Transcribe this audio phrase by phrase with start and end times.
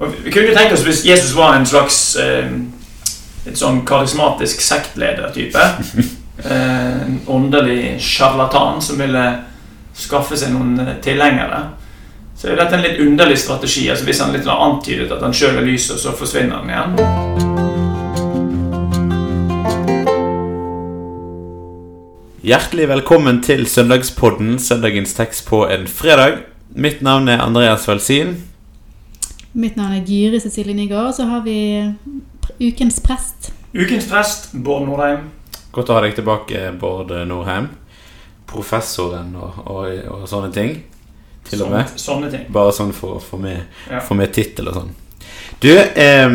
[0.00, 2.48] Og vi kunne tenkt oss hvis Jesus var en slags eh,
[3.44, 5.66] et sånn karismatisk sektleder-type.
[6.40, 9.24] Eh, en åndelig sjarlatan som ville
[9.92, 11.58] skaffe seg noen eh, tilhengere.
[12.32, 13.90] Så er dette en litt underlig strategi.
[13.92, 16.96] altså Hvis han litt har antydet at han sjøl er lyset, så forsvinner han igjen.
[22.40, 26.46] Hjertelig velkommen til Søndagspodden, søndagens tekst på en fredag.
[26.72, 28.49] Mitt navn er Andreas Velsin.
[29.52, 31.56] Mitt navn er Gyri Cecilie Nygaard, og så har vi
[32.60, 33.50] ukens prest.
[33.74, 35.24] Ukens prest, Bård Norheim.
[35.74, 37.68] Godt å ha deg tilbake, Bård Norheim.
[38.50, 40.72] Professoren og, og, og sånne ting.
[41.48, 41.86] Til og med.
[41.90, 42.48] Sånne, sånne ting.
[42.54, 44.02] Bare sånn for å få med, Ja.
[44.14, 44.90] med tittel og sånn.
[45.60, 46.28] Du, eh,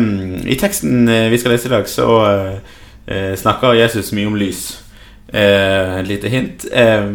[0.52, 2.06] i teksten eh, vi skal lese i dag, så
[3.06, 4.64] eh, snakker Jesus mye om lys.
[5.32, 6.66] Eh, et lite hint.
[6.72, 7.08] Eh,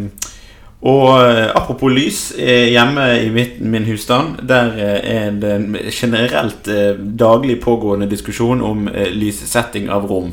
[0.82, 5.76] og eh, apropos lys, eh, hjemme i mitt, min husstand, der eh, er det en
[5.90, 6.70] generelt
[7.18, 10.32] daglig pågående diskusjon om lyssetting av rom.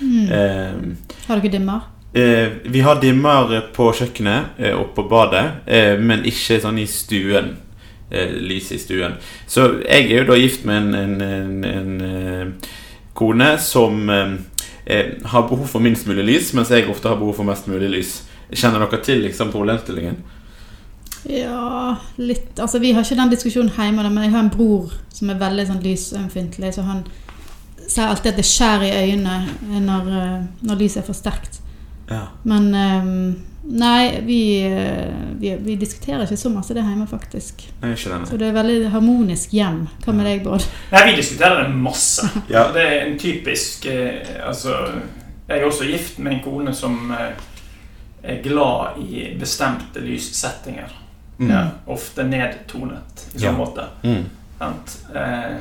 [0.00, 0.32] Mm.
[0.32, 0.72] Eh,
[1.28, 1.80] Har dere dimmer?
[2.14, 7.56] Eh, vi har dimmer på kjøkkenet og på badet, eh, men ikke sånn i stuen.
[8.14, 9.16] Lys i stuen.
[9.50, 12.52] Så jeg er jo da gift med en, en, en, en
[13.16, 17.66] kone som har behov for minst mulig lys, mens jeg ofte har behov for mest
[17.66, 18.12] mulig lys.
[18.52, 20.18] Kjenner dere til liksom problemstillingen?
[21.24, 25.30] Ja, litt Altså, vi har ikke den diskusjonen hjemme, men jeg har en bror som
[25.32, 27.04] er veldig sånn lysømfintlig, så han
[27.86, 31.60] sier alltid at det skjærer i øynene når, eh, når lyset er for sterkt.
[32.10, 32.26] Ja.
[32.44, 33.10] Men eh,
[33.64, 37.62] Nei, vi, eh, vi, vi diskuterer ikke så masse det hjemme, faktisk.
[37.80, 39.86] Nei, ikke det, Så det er veldig harmonisk hjem.
[40.04, 40.66] Hva med deg, Bård?
[40.92, 42.28] Nei, vi diskuterer det masse.
[42.52, 42.66] Ja.
[42.74, 44.76] Det er en typisk eh, Altså,
[45.48, 47.14] jeg er også gift med en kone som
[48.24, 50.90] er glad i bestemte lyssettinger.
[51.38, 51.50] Mm.
[51.50, 53.52] Ja, ofte nedtonet i sånn Ja.
[53.52, 53.84] måte.
[54.04, 54.24] Mm.
[54.58, 54.96] Sant?
[55.14, 55.56] Eh,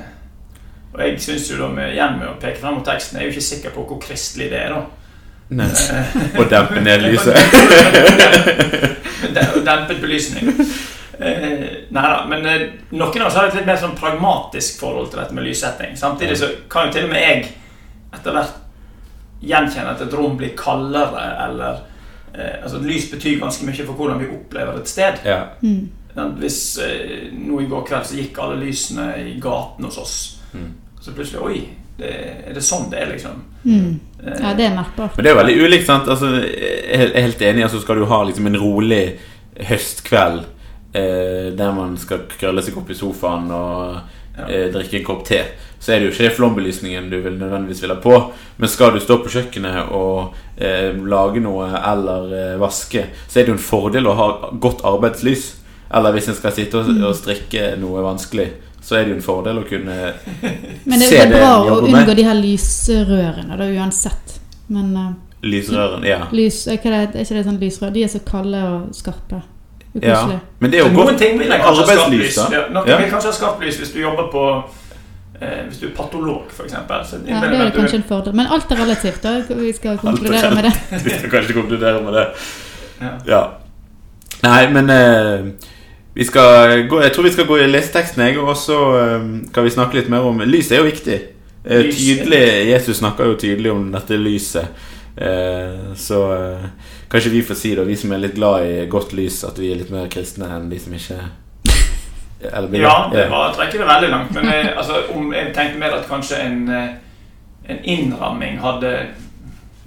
[0.94, 3.31] og jeg syns jo da med, igjen med å peke frem mot teksten, jeg er
[3.31, 4.83] jo ikke sikker på hvor kristelig det er, da.
[5.53, 7.36] Eh, dempe ned lyset.
[9.33, 10.49] dem- Dempet belysning.
[11.20, 12.61] Eh, nei da, men eh,
[12.92, 15.95] noen av oss har et litt mer sånn pragmatisk forhold til dette med lyssetting.
[15.98, 17.43] Samtidig så kan jo til og med jeg
[18.14, 18.59] etter hvert
[19.43, 21.82] gjenkjenne at et rom blir kaldere, eller
[22.33, 25.20] Altså, lys betyr ganske mye for hvordan vi opplever et sted.
[25.26, 25.44] Ja.
[25.61, 25.89] Mm.
[26.39, 30.16] Hvis eh, nå i går kveld så gikk alle lysene i gaten hos oss,
[30.54, 30.67] Mm.
[31.02, 31.60] så plutselig Oi,
[31.98, 32.10] det,
[32.48, 33.39] er det sånn det er, liksom?
[33.66, 33.99] Mm.
[34.21, 35.16] Eh, Ja, det er merkbart.
[35.17, 36.08] Men det er veldig ulikt, sant?
[36.08, 37.64] Altså, jeg er helt enig.
[37.66, 39.17] Altså, skal du ha liksom en rolig
[39.70, 40.44] høstkveld
[40.94, 44.20] eh, der man skal krølle seg opp i sofaen og.
[44.48, 45.42] Eh, drikke en kopp te,
[45.83, 48.17] så er det jo ikke det flombelysningen du vil nødvendigvis vil ha på.
[48.58, 53.44] Men skal du stå på kjøkkenet og eh, lage noe eller eh, vaske, så er
[53.48, 54.27] det jo en fordel å ha
[54.64, 55.49] godt arbeidslys.
[55.94, 58.48] Eller hvis en skal sitte og, og strikke noe vanskelig,
[58.83, 59.98] så er det jo en fordel å kunne
[60.33, 61.92] se det, Men det er bra å med.
[61.94, 64.39] unngå de her lysrørene, da, uansett.
[64.73, 65.11] Men eh,
[65.44, 66.21] Lysrørene, Ja.
[66.32, 67.92] Lys, er, ikke det, er ikke det sånn lysrør?
[67.92, 69.42] De er så kalde og skarpe.
[70.02, 70.39] Ja.
[70.59, 72.37] Men det er jo Noen godt ting vil jeg kanskje ha skapt arbeidslys.
[72.52, 72.98] Ja, noen Ja.
[72.98, 74.45] vil kanskje ha skarpt lys hvis du jobber på
[75.42, 76.73] eh, Hvis du er patolog, f.eks.
[76.73, 78.33] Ja, det er kanskje en fordel.
[78.36, 79.36] Men alt er relativt, da.
[79.49, 80.73] Vi skal konkludere med det.
[81.03, 82.26] Vi skal kanskje konkludere med det.
[83.02, 83.11] Ja.
[83.27, 83.43] Ja.
[84.43, 85.45] Nei, men eh,
[86.14, 89.64] vi skal gå, Jeg tror vi skal gå i leseteksten, jeg, og så eh, kan
[89.64, 91.20] vi snakke litt mer om Lys er jo viktig.
[91.65, 92.42] Eh, Lys tydelig,
[92.73, 94.89] Jesus snakker jo tydelig om dette lyset.
[95.18, 96.66] Eh, så eh,
[97.08, 99.70] kanskje vi får si da, vi som er litt glad i godt lys, at vi
[99.72, 101.20] er litt mer kristne enn de som ikke
[102.44, 104.32] Eller blir Ja, det var, trekker det veldig langt.
[104.36, 106.90] Men jeg, altså, om, jeg tenkte mer at kanskje en, eh,
[107.70, 108.94] en innramming hadde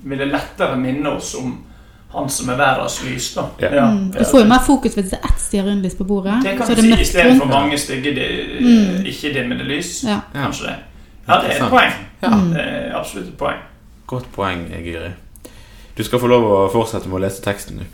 [0.07, 1.57] ville lettere minne oss om
[2.15, 3.35] han som er verdens lys.
[3.35, 3.45] da.
[3.61, 3.75] Ja.
[3.75, 3.87] Ja.
[4.15, 6.39] Du får jo mer fokus hvis det er ett stearinlys på bordet.
[6.45, 8.27] Det kan så er det si istedenfor mange stygge de,
[8.61, 9.05] Mm.
[9.05, 10.05] ikke-dimmende lys.
[10.07, 10.21] Ja.
[10.33, 10.77] Kanskje det.
[11.29, 11.93] Ja, det er et poeng.
[12.23, 12.29] Ja.
[12.31, 12.53] Mm.
[12.55, 13.59] Det er absolutt et poeng.
[14.07, 15.13] Godt poeng, Giri.
[15.97, 17.87] Du skal få lov å fortsette med å lese teksten, du.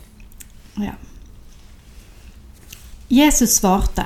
[3.12, 4.04] Jesus svarte,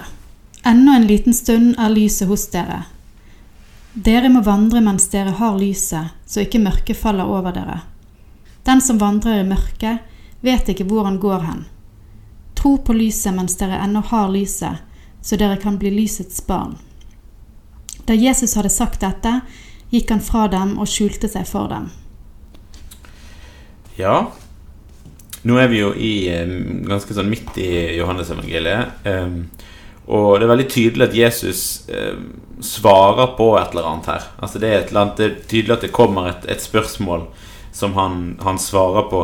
[0.67, 2.81] Ennå en liten stund er lyset hos dere.
[3.95, 7.77] Dere må vandre mens dere har lyset, så ikke mørket faller over dere.
[8.67, 10.03] Den som vandrer i mørket,
[10.43, 11.63] vet ikke hvor han går hen.
[12.59, 14.83] Tro på lyset mens dere ennå har lyset,
[15.23, 16.75] så dere kan bli lysets barn.
[18.11, 19.41] Da Jesus hadde sagt dette,
[19.93, 21.89] gikk han fra dem og skjulte seg for dem.
[23.97, 24.27] Ja.
[25.47, 26.51] Nå er vi jo i eh,
[26.89, 29.07] ganske sånn midt i Johannes-evangeliet.
[30.07, 32.19] og det er veldig tydelig at Jesus eh,
[32.63, 34.31] svarer på et eller annet her.
[34.39, 37.29] Altså Det er, annet, det er tydelig at det kommer et, et spørsmål
[37.73, 39.23] som han, han svarer på.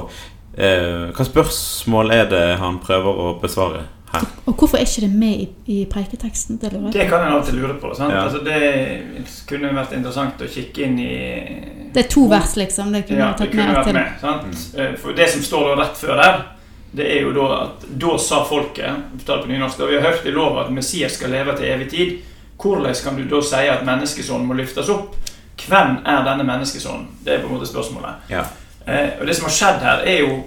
[0.52, 3.86] Eh, hva spørsmål er det han prøver å besvare
[4.46, 6.58] Og hvorfor er ikke det med i, i preiketeksten?
[6.60, 7.92] Det lurer jeg Det kan en alltid lure på.
[7.96, 8.12] Sant?
[8.12, 8.24] Ja.
[8.26, 11.12] Altså, det kunne vært interessant å kikke inn i
[11.94, 12.90] Det er to vers, liksom.
[12.92, 13.94] Det kunne Ja, tatt det kunne med vært til.
[13.94, 14.18] med.
[14.20, 14.66] Sant?
[14.78, 16.42] Eh, For det som står da rett før der,
[16.92, 20.30] det er jo da at da sa folket på nynorsk, da vi har hørt i
[20.34, 22.18] lov at Messias skal leve til evig tid,
[22.62, 25.16] hvordan kan du da si at menneskesonen må løftes opp?
[25.62, 27.06] Hvem er denne menneskesonen?
[27.24, 28.28] Det er på en måte spørsmålet.
[28.30, 28.44] Ja.
[28.86, 30.42] Eh, og det som har skjedd her, er jo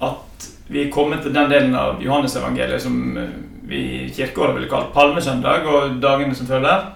[0.00, 3.32] at vi er kommet til den delen av Johannesevangeliet som eh,
[3.68, 6.86] vi i kirkeåret ville kalt palmesøndag, og dagene som følger.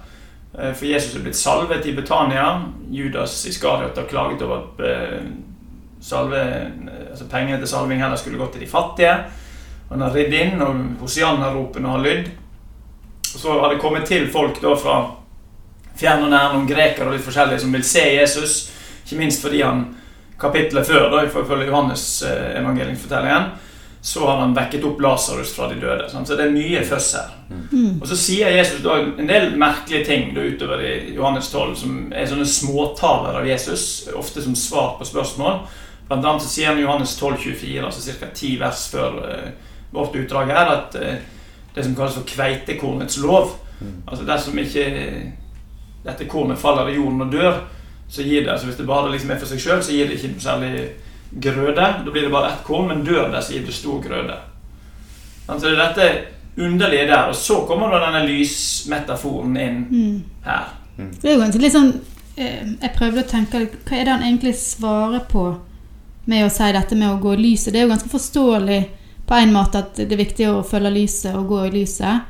[0.58, 2.46] Eh, For Jesus er blitt salvet i Betania.
[2.90, 5.26] Judas Iskariot har klaget over at eh,
[6.00, 6.40] salve,
[7.10, 9.16] altså pengene til salving heller skulle gått til de fattige.
[9.90, 12.30] Han har ridd inn, og Hosianna-ropene har lydd.
[13.26, 14.96] Så har det kommet til folk da fra
[15.96, 18.56] fjern og nær, noen grekere og litt forskjellige, som vil se Jesus.
[19.04, 19.84] Ikke minst fordi han
[20.40, 23.50] kapittelet før, da, ifølge Johannes eh, evangeliumsfortellingen,
[24.06, 26.04] så har han vekket opp Lasarus fra de døde.
[26.10, 26.28] Sant?
[26.28, 27.32] Så det er mye føss her.
[27.50, 27.96] Mm.
[27.98, 31.96] Og så sier Jesus da en del merkelige ting da utover i Johannes 12, som
[32.14, 35.64] er sånne småtaler av Jesus, ofte som svar på spørsmål.
[36.06, 38.30] Blant annet så sier han i Johannes 12, 24, altså ca.
[38.36, 39.48] ti vers før eh,
[39.96, 41.18] vårt utdrag her, at eh,
[41.74, 43.56] det som kalles for kveitekornets lov
[44.08, 44.84] Altså dersom ikke
[46.06, 47.58] dette kornet faller i jorden og dør,
[48.08, 50.16] så gir det, altså hvis det bare liksom er for seg sjøl, så gir det
[50.20, 50.84] ikke noe særlig
[51.42, 51.74] grøde.
[52.04, 54.36] Da blir det bare ett korn, men dør det, så gir det stor grøde.
[55.46, 56.08] Så det er dette
[56.56, 57.28] underlige der.
[57.28, 60.22] Og så kommer da denne lysmetaforen inn Mm.
[60.44, 60.68] her.
[60.96, 61.90] Det er jo ganske litt sånn
[62.38, 65.58] eh, Jeg prøvde å tenke Hva er det han egentlig svarer på
[66.26, 67.72] med å si dette med å gå i lyset?
[67.72, 68.78] Det er jo ganske forståelig
[69.26, 72.22] på en måte at det er viktig å følge lyset og gå i lyset.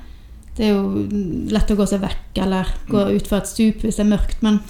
[0.56, 1.06] Det er jo
[1.52, 4.60] lett å gå seg vekk eller gå utfor et stup hvis det er mørkt, men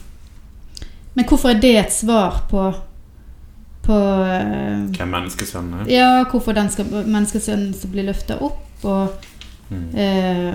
[1.16, 2.68] Men hvorfor er det et svar på
[3.86, 3.96] på
[4.26, 5.90] eh, Hvem menneskesønnen er?
[5.92, 9.32] Ja, hvorfor den skal, menneskesønnen skal bli løfta opp, og
[9.70, 9.88] Mm.
[9.90, 10.54] Uh,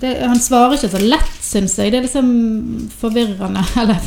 [0.00, 1.90] det, Han svarer ikke så lett, syns jeg.
[1.90, 2.28] Det er liksom
[2.94, 3.98] forvirrende, eller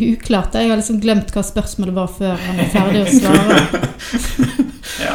[0.00, 0.54] uklart.
[0.56, 3.60] Jeg har liksom glemt hva spørsmålet var før han er ferdig å svare.
[5.00, 5.14] Ja.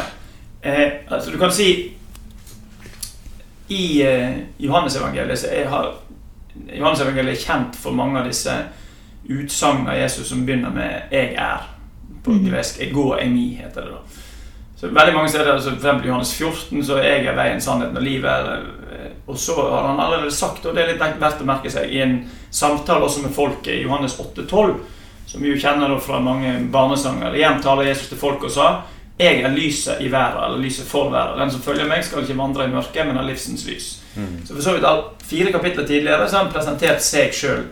[0.66, 1.66] Eh, altså du kan si
[3.70, 5.92] I eh, Johannesevangeliet så er, har
[6.72, 8.54] Johannesevangeliet er kjent for mange av disse
[9.28, 11.66] utsagn av Jesus som begynner med 'jeg er'.
[12.24, 12.50] På Mhm.
[12.50, 13.98] gresk 'ego emi' heter det da.
[14.80, 18.52] Så veldig mange steder, altså i Johannes 14, så 'jeg er veien, sannheten og livet'.
[18.52, 21.90] Eh, og så har han allerede sagt, og det er litt verdt å merke seg,
[21.90, 24.74] i en samtale også med folket i Johannes 8,12,
[25.26, 27.34] som vi jo kjenner da fra mange barnesanger.
[27.34, 28.82] Igjen taler Jesus til folket og sa
[29.18, 31.38] 'Jeg er lyset i verden', eller lyset for verden.
[31.38, 34.00] 'Den som følger meg, skal ikke vandre i mørket, men har livsens lys'.
[34.16, 34.46] Mm.
[34.46, 34.84] Så for så vidt
[35.22, 37.64] fire kapitler tidligere så har han presentert seg sjøl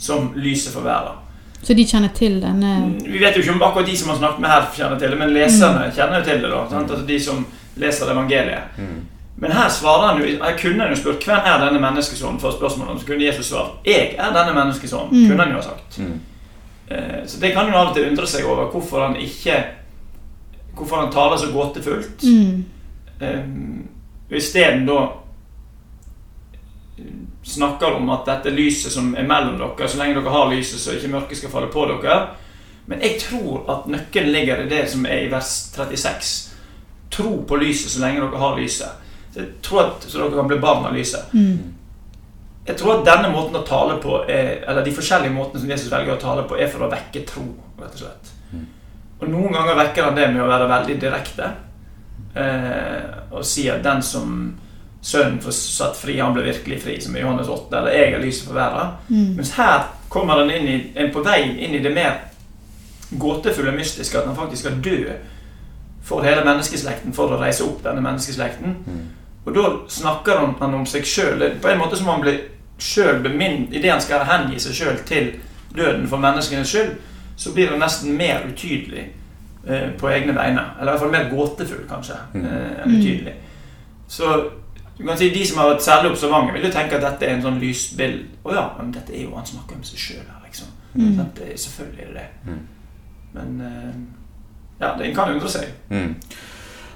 [0.00, 1.18] som lyset for verden.
[1.62, 2.70] Så de kjenner til denne
[3.04, 5.18] Vi vet jo ikke om akkurat de som har snakket med her, kjenner til det,
[5.20, 6.50] men leserne kjenner jo til det.
[6.50, 6.90] da sant?
[6.90, 7.42] Altså De som
[7.76, 8.78] leser evangeliet.
[8.80, 9.02] Mm.
[9.40, 12.50] Men her svarer han jo Jeg kunne han jo spurt hvem er denne menneskesonen, for
[12.56, 15.12] spørsmålet, så kunne Jesus svart 'Jeg er denne menneskesonen'.
[15.12, 15.28] Mm.
[15.28, 15.98] Kunne han jo ha sagt.
[15.98, 16.20] Mm.
[16.90, 19.64] Eh, Så det kan jo av og til undre seg over hvorfor han ikke
[20.76, 22.22] Hvorfor han taler så gåtefullt.
[22.22, 22.64] mm,
[23.22, 23.88] Um,
[24.30, 25.08] isteden da
[27.42, 30.94] snakker om at dette lyset som er mellom dere, så lenge dere har lyset, så
[30.94, 32.20] ikke mørket skal falle på dere.
[32.90, 36.32] Men jeg tror at nøkkelen ligger i det som er i vers 36.
[37.10, 39.06] Tro på lyset så lenge dere har lyset.
[39.32, 41.32] Så jeg tror at så dere kan bli barn av lyset.
[41.32, 41.74] mm,
[42.66, 45.92] Jeg tror at denne måten å tale på er, Eller de forskjellige måtene som Jesus
[45.92, 47.46] velger å tale på, er for å vekke tro,
[47.80, 48.32] rett og slett.
[48.52, 48.66] Mm.
[49.20, 51.50] Og noen ganger vekker han det med å være veldig direkte.
[52.34, 54.58] Eh, og si at den som
[55.02, 57.76] sønnen får satt fri, han ble virkelig fri, som i Johannes 8.
[57.78, 58.90] Eller 'jeg er lyset for verden'.
[59.08, 62.12] mm, Mens her kommer han inn i, en på vei inn i det mer
[63.18, 65.04] gåtefulle mystiske, at han faktisk skal dø
[66.02, 68.76] for hele menneskeslekten for å reise opp denne menneskeslekten.
[68.86, 69.00] Mm.
[69.46, 71.44] Og da snakker han, han om seg sjøl.
[71.62, 72.38] På en måte som han blir
[72.78, 75.32] sjøl bemint Idet han skal hengi seg sjøl til
[75.76, 76.94] døden for menneskenes skyld,
[77.36, 79.06] så blir det nesten mer utydelig
[79.68, 80.64] eh, på egne vegne.
[80.80, 82.44] Eller i hvert fall mer gåtefull, kanskje, Mm.
[82.46, 83.32] eh, enn utydelig.
[84.08, 84.50] Så
[85.00, 87.36] du kan si de som har vært særlig observante, vil jo tenke at dette er
[87.36, 88.20] en sånn lysbild.
[88.44, 90.68] Å ja, men dette er jo han snakker om seg sjøl her, liksom.
[90.92, 91.08] mm.
[91.16, 91.32] Sant?
[91.38, 92.28] Det er, selvfølgelig er det det.
[92.50, 92.60] Mm.
[93.38, 93.98] Men eh,
[94.82, 95.72] ja, det kan undre seg.
[95.88, 96.14] Mm.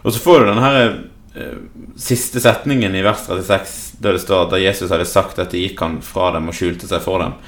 [0.02, 1.56] Og så får du den her eh,
[2.04, 5.80] siste setningen i vers 36, der det står at da Jesus hadde sagt dette, gikk
[5.80, 7.38] han fra dem og skjulte seg for dem.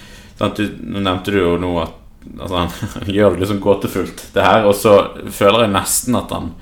[0.40, 2.00] Sånn du, nå nevnte du jo nå at
[2.38, 4.96] altså, han, gjør det sånn gåtefullt, det her, og så
[5.28, 6.54] føler jeg nesten at han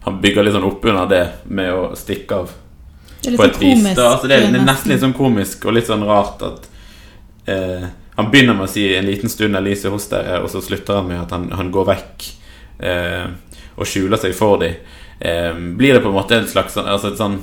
[0.00, 2.52] han bygger litt sånn opp under det med å stikke av
[3.20, 3.78] Det er litt på et sånn vis.
[3.82, 3.96] komisk.
[3.96, 4.08] Da.
[4.14, 4.66] Altså, det er nesten.
[4.66, 6.68] nesten litt sånn komisk og litt sånn rart at
[7.46, 10.60] eh, Han begynner med å si 'en liten stund er lyset hos dere', og så
[10.60, 12.26] slutter han med at han, han går vekk
[12.82, 13.26] eh,
[13.76, 14.74] og skjuler seg for dem.
[15.20, 17.38] Eh, blir det på en måte en slags sånn- altså et sånn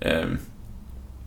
[0.00, 0.26] eh,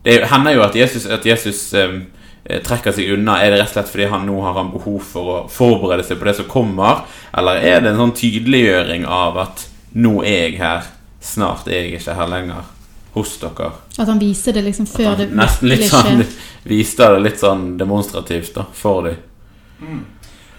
[0.04, 2.00] Det hender jo at Jesus, at Jesus eh,
[2.44, 3.40] eh, trekker seg unna.
[3.42, 6.18] Er det rett og slett fordi han nå har han behov for å forberede seg
[6.18, 7.04] på det som kommer?
[7.34, 10.82] Eller er det en sånn tydeliggjøring av at nå er jeg her,
[11.20, 12.62] snart er jeg ikke her lenger
[13.16, 13.70] hos dere?
[13.96, 16.22] At han viser det liksom før det nesten litt sånn
[16.72, 19.24] viste det litt sånn demonstrativt da, for dem.
[19.80, 20.04] Mm.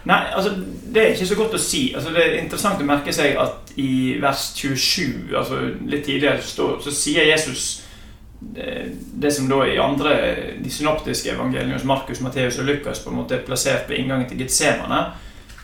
[0.07, 1.81] Nei, altså det er ikke så godt å si.
[1.95, 5.59] Altså, det er interessant å merke seg at i vers 27, altså
[5.89, 7.65] litt tidligere, så, så sier Jesus
[8.39, 10.13] det, det som da i andre
[10.61, 14.29] de synoptiske evangeliene hos Markus, Matteus og Lukas på en måte er plassert ved inngangen
[14.29, 15.01] til Getsemane.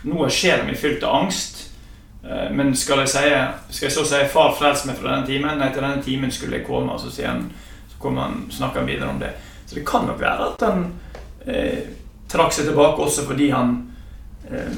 [0.04, 1.63] Nå er sjelen min fylt av angst.
[2.30, 3.18] Eh, Men skal jeg, si,
[3.70, 5.58] skal jeg så si 'Far, frels meg fra denne timen'?
[5.58, 6.92] Nei, til denne timen skulle jeg komme.
[6.92, 7.52] Og så, han,
[7.88, 9.30] så kommer han, snakker han videre om det.
[9.66, 10.86] Så det kan nok være at han
[11.46, 11.78] eh,
[12.28, 13.86] trakk seg tilbake også fordi han
[14.50, 14.74] eh,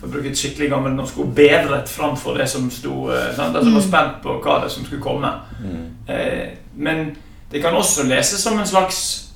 [0.00, 3.56] for å bruke et skikkelig gammelt norsk ord bedret framfor det som sto eh, sant?
[3.56, 3.88] Altså var Mm.
[3.88, 5.32] spent på hva det som skulle komme.
[6.08, 7.16] Eh, men
[7.52, 9.28] det kan også leses som en slags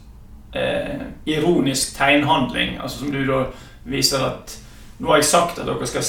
[0.55, 2.79] eh, ironisk tegnhandling.
[2.83, 3.45] Altså som du da
[3.85, 4.59] viser at
[4.99, 6.03] Nå har jeg sagt at dere skal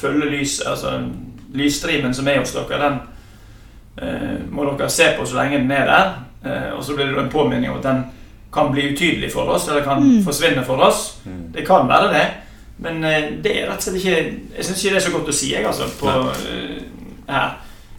[0.00, 0.96] følge lys, altså
[1.54, 2.78] lysstrimen som er hos dere.
[2.82, 2.98] Den
[4.02, 6.12] eh, må dere se på så lenge den er der.
[6.46, 8.04] Eh, og så blir det en påminning om at den
[8.54, 10.22] kan bli utydelig for oss, eller kan Mm.
[10.24, 11.18] forsvinne for oss.
[11.54, 12.26] Det kan være det.
[12.78, 14.16] Men eh, det er rett og slett ikke
[14.56, 16.82] Jeg syns ikke det er så godt å si, jeg, altså, på, eh,
[17.28, 17.50] her.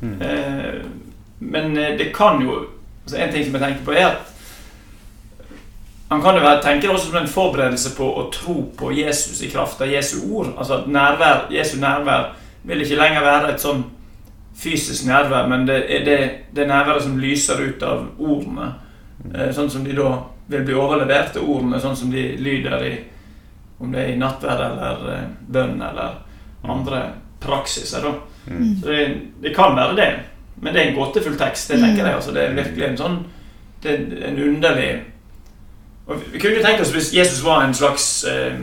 [0.01, 0.21] Mm.
[0.21, 0.73] Eh,
[1.39, 2.65] men eh, det kan jo
[3.03, 4.17] altså En ting som jeg tenker på, er at
[6.09, 9.41] han kan jo være, tenke det også som en forberedelse på å tro på Jesus
[9.45, 10.55] i kraft av Jesu ord.
[10.57, 12.31] Altså at nærvær, Jesu nærvær
[12.63, 13.83] vil ikke lenger være et sånn
[14.59, 16.17] fysisk nærvær, men det er det,
[16.55, 18.71] det nærværet som lyser ut av ordene.
[19.33, 20.09] Eh, Sånn som de da
[20.49, 22.91] vil bli overlevert til ordene, sånn som de lyder i
[23.79, 26.17] Om det er i nattverd eller eh, bønn eller
[26.67, 26.97] andre
[27.39, 28.01] praksiser.
[28.03, 28.11] da.
[28.51, 28.73] Mm.
[28.81, 29.05] Så det,
[29.41, 30.09] det kan være det.
[30.59, 31.69] Men det er en gåtefull tekst.
[31.71, 32.15] Det tenker jeg.
[32.15, 33.15] Altså, det er virkelig en sånn
[33.83, 34.89] Det er en underlig
[36.09, 38.57] og Vi kunne jo tenkt oss hvis Jesus var en slags eh,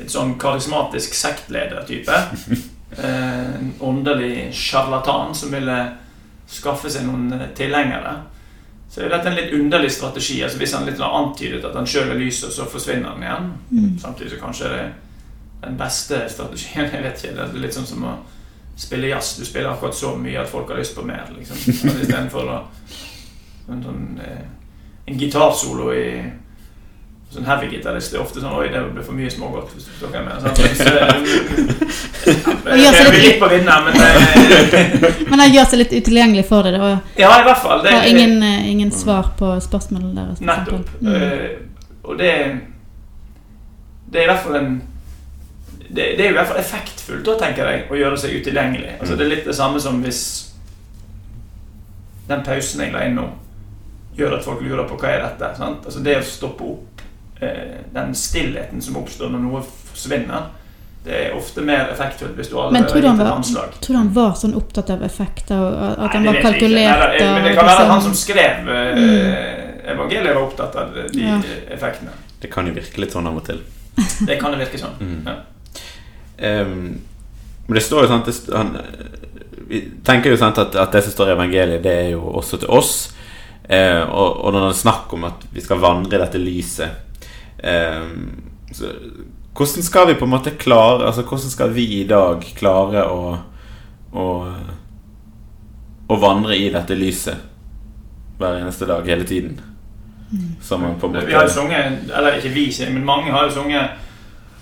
[0.00, 2.22] Et sånn karismatisk sektleder-type.
[2.94, 5.74] Eh, en åndelig sjarlatan som ville
[6.46, 8.12] skaffe seg noen eh, tilhengere.
[8.86, 10.36] Så er dette en litt underlig strategi.
[10.46, 13.48] altså Hvis han litt har antydet at han sjøl er lyset, så forsvinner han igjen.
[13.70, 13.88] Mm.
[13.98, 14.92] Samtidig så kanskje det er
[15.64, 16.86] den beste strategien.
[16.94, 18.14] Jeg vet ikke, Det er litt sånn som å
[18.76, 19.34] spille jazz.
[19.40, 21.26] Du spiller akkurat så mye at folk har lyst på mer.
[21.34, 21.58] liksom
[22.04, 24.46] Istedenfor en, sånn, eh,
[25.10, 26.06] en gitarsolo i
[27.34, 29.72] Sånn heavy-gitarist er ofte sånn Oi, det blir for mye smågodt.
[29.74, 30.54] Hvis du er med sånn.
[30.54, 30.92] så,
[32.30, 36.44] Og seg Jeg er litt på vinneren, men eh, Men han gjør seg litt utilgjengelig
[36.46, 37.82] for det, og Ja, i hvert fall.
[37.82, 40.44] Det, har ingen, eh, ingen svar på spørsmålene deres.
[40.46, 40.94] Nettopp.
[41.00, 41.10] Mm.
[41.18, 41.50] Eh,
[42.04, 42.30] og det
[44.06, 44.74] Det er i hvert fall en
[45.94, 48.96] det, det er i hvert fall effektfullt da, tenker jeg, å gjøre seg utilgjengelig.
[49.00, 50.22] Altså, det er litt det samme som hvis
[52.30, 53.26] den pausen jeg la inn nå,
[54.18, 55.52] gjør at folk lurer på hva er dette.
[55.58, 55.86] Sant?
[55.86, 56.94] Altså, det å stoppe opp
[57.94, 60.50] den stillheten som oppstår når noe forsvinner,
[61.04, 63.28] det er ofte mer effektfullt hvis du Men allerede tror du, har han gitt et
[63.28, 63.80] var, anslag.
[63.80, 67.02] tror du han var sånn opptatt av effekter, at Nei, han var kalkulert?
[67.02, 69.88] Nei, det, Men det kan være at han liksom- som skrev mm.
[69.94, 71.40] evangeliet, var opptatt av de Ja.
[71.70, 72.10] effektene.
[72.40, 73.60] Det kan jo virke litt sånn av og til.
[74.26, 74.96] Det kan det virke sånn.
[75.00, 75.28] Mm.
[75.28, 75.36] Ja.
[76.62, 77.00] Um,
[77.66, 78.76] men det står jo sant det, han,
[79.68, 82.58] Vi tenker jo sant at, at det som står i evangeliet, det er jo også
[82.60, 83.14] til oss.
[83.68, 87.03] Eh, og, og når det er snakk om at vi skal vandre i dette lyset
[88.72, 88.84] så,
[89.54, 93.36] Hvordan skal vi på en måte klare Altså Hvordan skal vi i dag klare å
[94.14, 94.24] Å,
[96.08, 97.50] å vandre i dette lyset
[98.38, 99.60] hver eneste dag, hele tiden?
[100.62, 103.44] Som man på en måte Vi har jo sunget, eller ikke vi, men mange har
[103.48, 103.90] jo sunget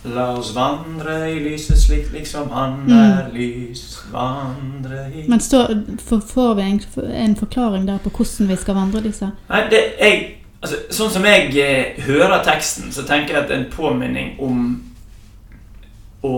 [0.04, 2.92] La oss vandre i lyset slik liksom han Mm.
[2.98, 4.02] er lys.
[4.12, 5.66] Vandre i Men står,
[6.00, 6.80] for, får vi en,
[7.14, 9.28] en forklaring der på hvordan vi skal vandre disse?
[9.48, 13.56] Nei, det, jeg, altså, sånn som jeg eh, hører teksten, så tenker jeg at det
[13.56, 14.62] er en påminning om
[16.22, 16.36] å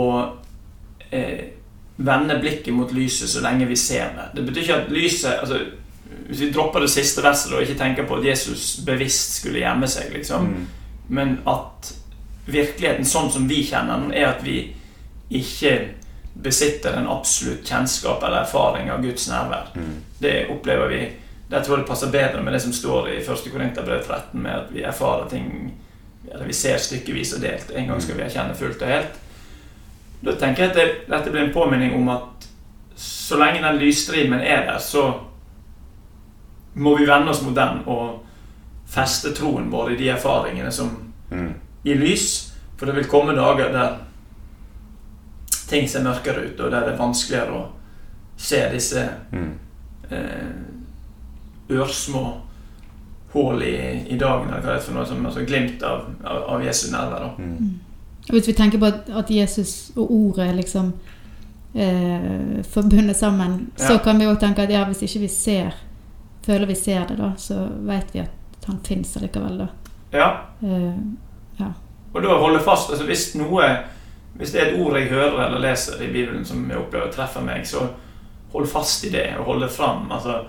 [1.10, 1.44] eh,
[1.96, 4.28] vende blikket mot lyset så lenge vi ser det.
[4.34, 5.60] Det betyr ikke at lyset altså,
[6.24, 9.88] Hvis vi dropper det siste verset og ikke tenker på at Jesus bevisst skulle gjemme
[9.88, 10.66] seg, liksom, Mm.
[11.08, 11.90] men at
[12.46, 14.74] virkeligheten sånn som vi kjenner den, er at vi
[15.30, 15.88] ikke
[16.34, 19.72] besitter en absolutt kjennskap eller erfaring av Guds nærvær.
[19.74, 19.96] Mm.
[20.20, 21.02] Det opplever vi
[21.50, 23.26] Der tror jeg det passer bedre med det som står i 1.
[23.52, 25.74] Korinterbrev 13, med at vi erfarer ting
[26.32, 27.70] Eller vi ser stykkevis og delt.
[27.76, 29.18] En gang skal vi erkjenne fullt og helt.
[30.24, 32.46] Da tenker jeg at det, dette blir en påminning om at
[32.96, 35.02] så lenge den lysstrimen er der, så
[36.74, 38.22] må vi vende oss mot den og
[38.88, 40.90] feste troen vår i de erfaringene som
[41.30, 41.54] Mm.
[41.84, 42.52] gir lys.
[42.76, 43.96] For det vil komme dager der
[45.68, 47.66] ting ser mørkere ut, og der det er vanskeligere å
[48.36, 49.58] se disse Mm.
[50.10, 50.73] eh,
[51.70, 52.24] ørsmå
[53.34, 53.74] hull i,
[54.08, 56.86] i dagen, eller hva det er for noe som altså glimt av, av, av Jesu
[56.92, 57.24] nerver.
[57.24, 57.30] da.
[57.38, 57.80] Mm.
[58.28, 60.92] Og Hvis vi tenker på at, at Jesus og ordet er liksom
[61.74, 65.74] eh, forbundet sammen, så kan vi jo tenke at ja, hvis ikke vi ser,
[66.46, 69.68] føler vi ser det, da, så vet vi at han fins allikevel, da.
[70.14, 70.30] Ja,
[70.62, 70.96] Eh,
[72.14, 73.66] og da holde fast altså Hvis noe
[74.34, 77.42] Hvis det er et ord jeg hører eller leser i Bibelen som jeg opplever treffer
[77.44, 77.84] meg, så
[78.54, 80.08] hold fast i det og hold det fram.
[80.10, 80.40] Altså,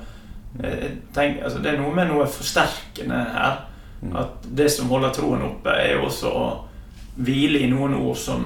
[0.63, 3.57] eh, tenk, altså, det er noe med noe forsterkende her.
[4.01, 4.13] Mm.
[4.21, 6.45] At det som holder troen oppe, er jo også å
[7.15, 8.45] hvile i noen ord som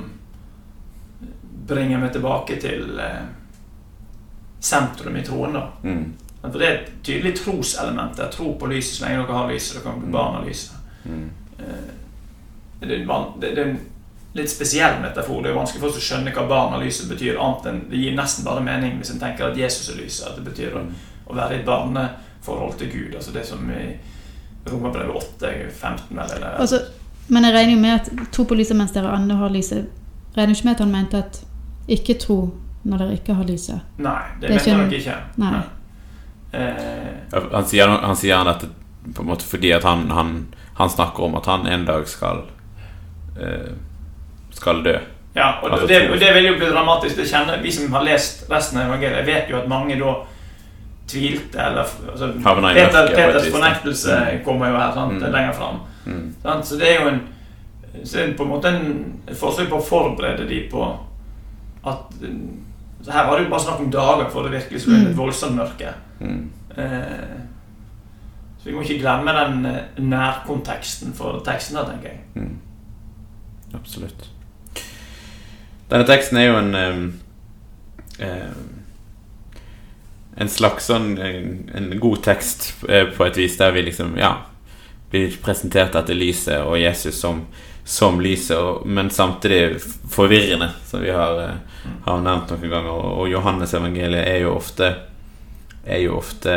[1.70, 3.28] bringer meg tilbake til eh,
[4.60, 5.54] sentrum i troen.
[5.54, 5.68] da.
[5.84, 6.04] Mm.
[6.42, 8.32] For Det er et tydelig troselement der.
[8.32, 9.76] Tro på lyset så lenge dere har lyset.
[9.76, 10.76] Dere kan bli barn av lyset.
[11.06, 11.30] Mm.
[11.60, 11.96] Eh,
[12.80, 13.80] Det er, en det er en
[14.34, 15.42] litt spesiell metafor.
[15.44, 17.36] Det er vanskelig for oss å skjønne hva barn av lyset betyr.
[17.36, 20.28] annet enn Det gir nesten bare mening hvis en tenker at Jesus er lyset.
[20.30, 20.86] At det betyr å,
[21.30, 23.16] å være i barneforhold til Gud.
[23.20, 23.84] Altså det som i
[24.70, 26.80] Romerbrevet 8, 15 eller, eller altså,
[27.30, 29.86] men jeg regner jo med at tro på lyset mens dere andre har lyset.
[30.38, 31.42] Regner ikke med at han mente at
[31.90, 32.40] ikke tro
[32.90, 33.86] når dere ikke har lyset.
[34.02, 35.18] Nei, det, Det mente jeg nok ikke.
[35.42, 35.62] Nei.
[36.52, 38.70] Eh, Han sier, han sier dette
[39.14, 40.34] på en måte fordi at han, han,
[40.80, 42.44] han snakker om at han en dag skal
[43.38, 43.72] eh,
[44.58, 44.96] Skal dø.
[45.36, 47.16] Ja, og Altså, det, og det vil jo bli dramatisk.
[47.16, 50.16] Det kjenner Vi som har lest resten av evangeliet, vet jo at mange da
[51.10, 51.60] tvilte.
[51.60, 54.44] eller altså, Peter, Peters fornektelse Mm.
[54.46, 55.32] kommer jo her sant, Mm.
[55.34, 55.80] lenger fram.
[56.06, 56.36] Mm.
[56.64, 57.22] Så det er jo en
[58.06, 60.84] så det er på en måte en, et forsøk på å forberede de på
[61.88, 62.14] at
[63.04, 65.16] så Her var det jo bare snakk om dager før det virkelig skulle bli et
[65.16, 65.18] Mm.
[65.18, 65.94] voldsomt mørke.
[66.20, 66.50] Mm.
[66.78, 67.40] Eh,
[68.60, 72.20] så vi må ikke glemme den eh, nærkonteksten for teksten da, tenker jeg.
[72.36, 72.58] Mm.
[73.74, 74.30] Absolutt.
[75.90, 77.14] Denne teksten er jo en um,
[78.20, 78.79] em,
[80.38, 84.36] En slags sånn en, en god tekst eh, på et vis, der vi liksom Ja,
[85.10, 87.42] blir presentert etter lyset og Jesus som,
[87.84, 89.82] som lyset, men samtidig
[90.12, 92.92] forvirrende, som vi har, eh, har nevnt noen ganger.
[92.92, 94.94] Og, og Johannes evangeliet er jo ofte
[95.90, 96.54] Er jo ofte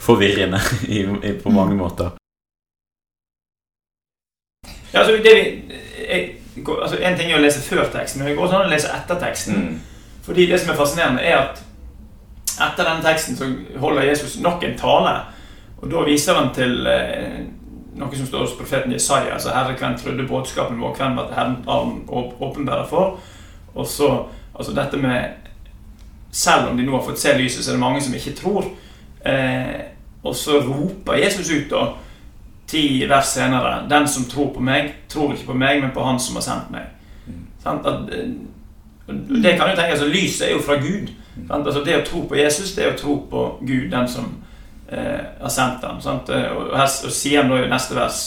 [0.00, 2.10] forvirrende i, i, på mange måter.
[4.92, 5.76] Ja, altså, det vi,
[6.08, 6.24] jeg,
[6.82, 8.90] altså, en ting er å lese før teksten, men det går også an å lese
[8.92, 9.60] etter teksten.
[9.60, 10.16] Mm.
[10.26, 11.62] Fordi det som er fascinerende, er at
[12.60, 13.48] etter denne teksten så
[13.80, 15.16] holder Jesus nok en tale.
[15.82, 17.42] Og da viser han til eh,
[17.98, 19.34] noe som står hos profeten Jesaja.
[19.34, 20.94] Altså 'Herre, hvem trodde budskapen vår?
[20.96, 23.18] Hvem var Herren arm å- for?'
[23.74, 25.24] Og så altså dette med
[26.34, 28.64] Selv om de nå har fått se lyset, så er det mange som ikke tror.
[29.26, 29.80] Eh,
[30.24, 31.86] og så roper Jesus ut, da,
[32.66, 36.20] ti vers senere 'Den som tror på meg, tror ikke på meg, men på Han
[36.20, 36.88] som har sendt meg'.
[37.26, 37.46] Mm.
[37.62, 37.86] Sant?
[37.86, 38.28] At, eh,
[39.42, 41.08] det kan jo tenke, altså Lyset er jo fra Gud.
[41.48, 44.28] Altså Det å tro på Jesus, det er å tro på Gud, den som
[44.88, 46.00] eh, har sendt ham.
[46.00, 46.28] Sant?
[46.28, 48.20] Og, Og her og sier han da i neste vers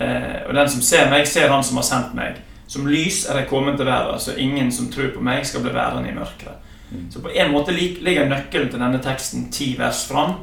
[0.00, 2.42] eh, Og den som ser meg, ser han som har sendt meg.
[2.66, 5.74] Som lys er jeg kommet til verden, så ingen som tror på meg, skal bli
[5.74, 6.64] værende i mørket.
[6.90, 7.10] Mm.
[7.12, 10.38] Så på en måte ligger nøkkelen til denne teksten ti vers fram,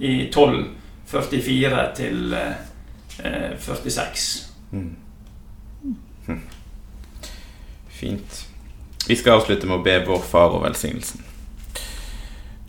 [0.00, 2.52] i 12.44 til eh,
[3.24, 4.52] eh, 46.
[4.70, 4.96] Mm.
[6.26, 6.40] Hm.
[7.88, 8.46] Fint.
[9.08, 11.33] Vi skal avslutte med å be vår Far og velsignelsen.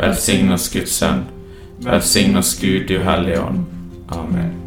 [0.00, 1.24] velsign oss Guds Sønn,
[1.84, 3.64] velsign oss Gud du Hellige Ånd.
[4.08, 4.59] Amen.